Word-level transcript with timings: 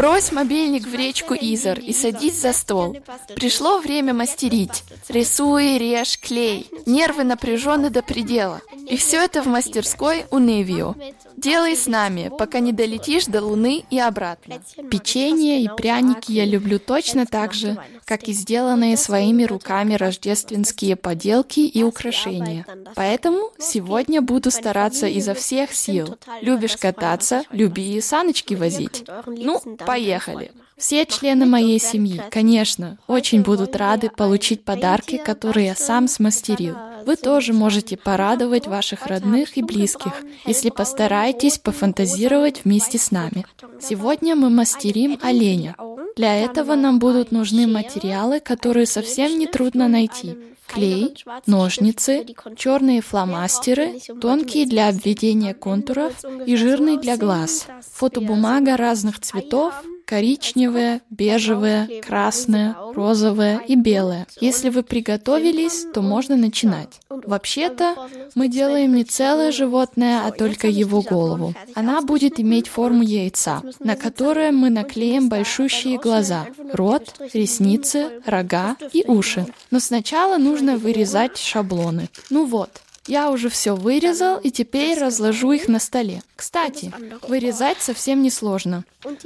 Брось 0.00 0.32
мобильник 0.32 0.86
в 0.86 0.94
речку 0.94 1.34
Изор 1.34 1.78
и 1.78 1.92
садись 1.92 2.40
за 2.40 2.54
стол. 2.54 2.96
Пришло 3.34 3.80
время 3.80 4.14
мастерить. 4.14 4.82
Рисуй, 5.10 5.76
режь, 5.76 6.18
клей. 6.18 6.70
Нервы 6.86 7.22
напряжены 7.22 7.90
до 7.90 8.00
предела. 8.00 8.62
И 8.88 8.96
все 8.96 9.18
это 9.22 9.42
в 9.42 9.46
мастерской 9.46 10.24
у 10.30 10.38
Невио. 10.38 10.94
Делай 11.40 11.74
с 11.74 11.86
нами, 11.86 12.30
пока 12.38 12.60
не 12.60 12.70
долетишь 12.72 13.24
до 13.24 13.40
Луны 13.42 13.82
и 13.88 13.98
обратно. 13.98 14.60
Печенье 14.90 15.62
и 15.62 15.70
пряники 15.74 16.30
я 16.32 16.44
люблю 16.44 16.78
точно 16.78 17.24
так 17.24 17.54
же, 17.54 17.78
как 18.04 18.24
и 18.24 18.32
сделанные 18.32 18.98
своими 18.98 19.44
руками 19.44 19.94
рождественские 19.94 20.96
поделки 20.96 21.60
и 21.60 21.82
украшения. 21.82 22.66
Поэтому 22.94 23.52
сегодня 23.58 24.20
буду 24.20 24.50
стараться 24.50 25.06
изо 25.06 25.32
всех 25.32 25.72
сил. 25.74 26.18
Любишь 26.42 26.76
кататься, 26.76 27.44
люби 27.52 27.94
и 27.96 28.02
саночки 28.02 28.52
возить. 28.52 29.04
Ну, 29.26 29.60
поехали. 29.86 30.52
Все 30.76 31.06
члены 31.06 31.46
моей 31.46 31.78
семьи, 31.78 32.22
конечно, 32.30 32.98
очень 33.06 33.40
будут 33.42 33.76
рады 33.76 34.10
получить 34.10 34.62
подарки, 34.64 35.16
которые 35.16 35.68
я 35.68 35.74
сам 35.74 36.06
смастерил. 36.06 36.76
Вы 37.06 37.16
тоже 37.16 37.52
можете 37.52 37.96
порадовать 37.96 38.66
ваших 38.66 39.06
родных 39.06 39.56
и 39.56 39.62
близких, 39.62 40.12
если 40.46 40.70
постараетесь 40.70 41.58
пофантазировать 41.58 42.64
вместе 42.64 42.98
с 42.98 43.10
нами. 43.10 43.44
Сегодня 43.80 44.36
мы 44.36 44.50
мастерим 44.50 45.18
оленя. 45.22 45.76
Для 46.16 46.36
этого 46.36 46.74
нам 46.74 46.98
будут 46.98 47.32
нужны 47.32 47.66
материалы, 47.66 48.40
которые 48.40 48.86
совсем 48.86 49.38
не 49.38 49.46
трудно 49.46 49.88
найти 49.88 50.36
клей, 50.66 51.14
ножницы, 51.46 52.26
черные 52.56 53.00
фломастеры, 53.00 53.98
тонкие 54.20 54.66
для 54.66 54.88
обведения 54.88 55.54
контуров 55.54 56.12
и 56.46 56.56
жирный 56.56 56.96
для 56.96 57.16
глаз, 57.16 57.66
фотобумага 57.92 58.76
разных 58.76 59.20
цветов, 59.20 59.74
коричневое, 60.10 61.02
бежевое, 61.08 61.88
красное, 62.04 62.74
розовое 62.94 63.60
и 63.68 63.76
белое. 63.76 64.26
Если 64.40 64.68
вы 64.68 64.82
приготовились, 64.82 65.86
то 65.94 66.02
можно 66.02 66.34
начинать. 66.34 66.88
Вообще-то, 67.08 67.94
мы 68.34 68.48
делаем 68.48 68.92
не 68.96 69.04
целое 69.04 69.52
животное, 69.52 70.26
а 70.26 70.32
только 70.32 70.66
его 70.66 71.00
голову. 71.02 71.54
Она 71.76 72.00
будет 72.02 72.40
иметь 72.40 72.66
форму 72.66 73.02
яйца, 73.02 73.62
на 73.78 73.94
которое 73.94 74.50
мы 74.50 74.68
наклеим 74.68 75.28
большущие 75.28 75.96
глаза, 75.98 76.46
рот, 76.72 77.14
ресницы, 77.32 78.20
рога 78.26 78.76
и 78.92 79.04
уши. 79.06 79.46
Но 79.70 79.78
сначала 79.78 80.38
нужно 80.38 80.76
вырезать 80.76 81.38
шаблоны. 81.38 82.08
Ну 82.30 82.46
вот, 82.46 82.70
я 83.10 83.30
уже 83.30 83.48
все 83.48 83.74
вырезал 83.74 84.38
и 84.38 84.50
теперь 84.52 84.98
разложу 84.98 85.50
их 85.50 85.66
на 85.66 85.80
столе. 85.80 86.22
Кстати, 86.36 86.92
вырезать 87.28 87.80
совсем 87.80 88.22
не 88.22 88.30
сложно. 88.30 88.84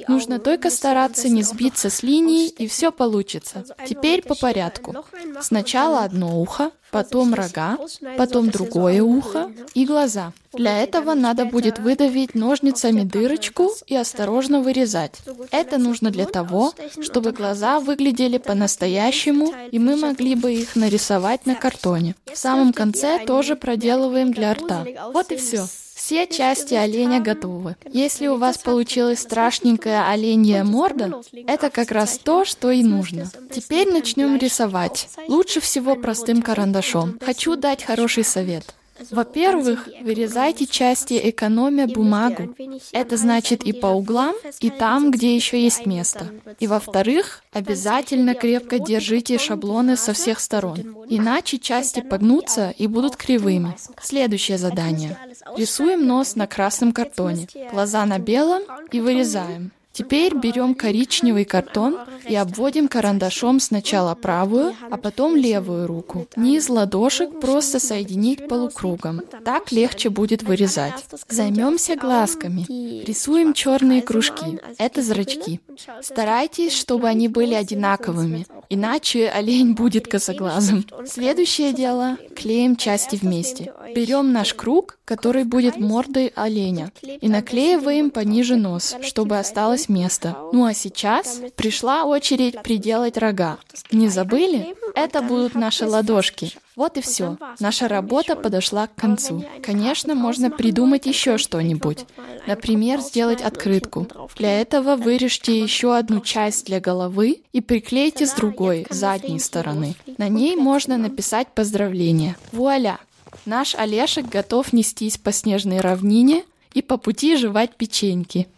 Нужно 0.09 0.39
только 0.39 0.71
стараться 0.71 1.29
не 1.29 1.43
сбиться 1.43 1.91
с 1.91 2.03
линии, 2.03 2.49
и 2.49 2.67
все 2.67 2.91
получится. 2.91 3.65
Теперь 3.87 4.23
по 4.23 4.35
порядку. 4.35 5.05
Сначала 5.41 6.01
одно 6.01 6.41
ухо, 6.41 6.71
потом 6.91 7.35
рога, 7.35 7.77
потом 8.17 8.51
другое 8.51 9.03
ухо 9.03 9.53
и 9.75 9.85
глаза. 9.85 10.33
Для 10.53 10.83
этого 10.83 11.15
надо 11.15 11.45
будет 11.45 11.81
выдавить 11.81 12.37
ножницами 12.37 13.03
дырочку 13.03 13.73
и 13.89 13.97
осторожно 13.97 14.61
вырезать. 14.61 15.21
Это 15.51 15.79
нужно 15.79 16.11
для 16.11 16.27
того, 16.27 16.73
чтобы 17.03 17.33
глаза 17.33 17.81
выглядели 17.81 18.39
по-настоящему, 18.39 19.53
и 19.73 19.81
мы 19.81 19.97
могли 19.97 20.37
бы 20.37 20.53
их 20.55 20.77
нарисовать 20.77 21.47
на 21.47 21.57
картоне. 21.57 22.15
В 22.33 22.39
самом 22.39 22.73
конце 22.73 23.25
тоже 23.27 23.57
проделываем 23.75 24.33
для 24.33 24.55
рта. 24.55 24.87
Вот 25.13 25.33
и 25.33 25.37
все. 25.37 25.67
Все 25.95 26.27
части 26.27 26.75
оленя 26.75 27.21
готовы. 27.21 27.77
Если 27.91 28.27
у 28.27 28.37
вас 28.37 28.59
получилась 28.59 29.21
страшненькая 29.21 30.09
оленья 30.09 30.63
морда, 30.65 31.23
это 31.47 31.71
как 31.71 31.91
раз 31.91 32.19
то, 32.19 32.45
что 32.45 32.71
и 32.71 32.83
нужно. 32.83 33.31
Теперь 33.51 33.91
начнем 33.91 34.37
рисовать. 34.37 35.09
Лучше 35.29 35.61
всего 35.61 35.97
простым 35.97 36.43
карандашом. 36.43 37.19
Хочу 37.21 37.57
дать 37.57 37.83
хороший 37.83 38.25
совет. 38.25 38.75
Во-первых, 39.11 39.89
вырезайте 40.03 40.67
части, 40.67 41.21
экономя 41.23 41.87
бумагу. 41.87 42.55
Это 42.93 43.17
значит 43.17 43.65
и 43.65 43.73
по 43.73 43.89
углам, 43.89 44.35
и 44.61 44.71
там, 44.71 45.11
где 45.11 45.35
еще 45.35 45.63
есть 45.63 45.87
место. 45.87 46.29
И 46.61 46.67
во-вторых, 46.67 47.43
обязательно 47.53 48.35
крепко 48.35 48.79
держите 48.79 49.39
шаблоны 49.39 49.97
со 49.97 50.13
всех 50.13 50.41
сторон. 50.41 51.05
Иначе 51.09 51.59
части 51.59 52.01
погнутся 52.01 52.75
и 52.79 52.87
будут 52.87 53.17
кривыми. 53.17 53.77
Следующее 54.01 54.59
задание. 54.59 55.19
Рисуем 55.57 56.07
нос 56.07 56.37
на 56.37 56.47
красном 56.47 56.93
картоне, 56.93 57.49
глаза 57.73 58.07
на 58.07 58.19
белом 58.19 58.63
и 58.93 59.01
вырезаем. 59.01 59.73
Теперь 59.95 60.35
берем 60.35 60.75
коричневый 60.75 61.45
картон 61.45 62.01
и 62.29 62.35
обводим 62.35 62.89
карандашом 62.89 63.61
сначала 63.61 64.15
правую, 64.15 64.75
а 64.91 64.97
потом 64.97 65.37
левую 65.37 65.87
руку. 65.87 66.27
Низ 66.37 66.69
ладошек 66.69 67.41
просто 67.41 67.79
соединить 67.81 68.49
полукругом. 68.49 69.23
Так 69.45 69.73
легче 69.73 70.11
будет 70.11 70.43
вырезать. 70.43 71.05
Займемся 71.29 71.97
глазками. 71.97 72.67
Рисуем 73.05 73.53
черные 73.53 74.03
кружки. 74.03 74.59
Это 74.79 75.03
зрачки. 75.03 75.61
Старайтесь, 76.03 76.73
чтобы 76.73 77.09
они 77.09 77.29
были 77.29 77.55
одинаковыми, 77.55 78.47
иначе 78.69 79.29
олень 79.29 79.75
будет 79.75 80.07
косоглазым. 80.07 80.87
Следующее 81.07 81.73
дело– 81.73 82.17
клеим 82.37 82.77
части 82.77 83.17
вместе. 83.17 83.73
Берем 83.95 84.33
наш 84.33 84.55
круг, 84.55 84.99
который 85.05 85.45
будет 85.45 85.77
мордой 85.77 86.33
оленя, 86.35 86.93
и 87.03 87.29
наклеиваем 87.29 88.11
пониже 88.11 88.57
нос, 88.57 88.97
чтобы 89.03 89.39
осталось 89.39 89.89
место. 89.89 90.37
Ну 90.53 90.65
а 90.65 90.75
сейчас 90.75 91.41
пришла 91.57 92.05
очередь 92.15 92.63
приделать 92.63 93.19
рога. 93.19 93.59
Не 93.91 94.09
забыли? 94.09 94.75
Это 94.95 95.23
будут 95.23 95.55
наши 95.55 95.87
ладошки. 95.87 96.53
Вот 96.77 96.97
и 96.97 97.01
все. 97.01 97.37
Наша 97.61 97.89
работа 97.89 98.37
подошла 98.37 98.87
к 98.87 98.95
концу. 98.95 99.45
Конечно, 99.63 100.15
можно 100.15 100.51
придумать 100.51 101.07
еще 101.07 101.39
что-нибудь. 101.39 102.07
Например, 102.47 103.01
сделать 103.01 103.43
открытку. 103.43 104.09
Для 104.37 104.61
этого 104.61 104.97
вырежьте 104.97 105.61
еще 105.61 105.97
одну 105.97 106.21
часть 106.21 106.67
для 106.67 106.81
головы 106.81 107.43
и 107.53 107.61
приклейте 107.61 108.27
с 108.27 108.33
другой, 108.33 108.87
задней 108.91 109.39
стороны. 109.39 109.95
На 110.19 110.29
ней 110.29 110.57
можно 110.57 110.97
написать 110.97 111.49
поздравление. 111.49 112.37
Вуаля! 112.53 112.99
Наш 113.47 113.75
Олешек 113.75 114.27
готов 114.27 114.73
нестись 114.73 115.19
по 115.19 115.33
снежной 115.33 115.81
равнине 115.81 116.45
и 116.73 116.83
по 116.83 116.97
пути 116.97 117.37
жевать 117.37 117.77
печеньки. 117.77 118.49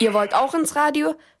Ihr 0.00 0.12
wollt 0.12 0.32
auch 0.32 0.54
ins 0.54 0.74
Radio? 0.74 1.16